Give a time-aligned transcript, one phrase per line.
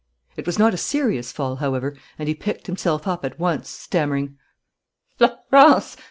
[0.35, 4.35] It was not a serious fall, however, and he picked himself up at once, stammering:
[5.19, 5.95] "Florence!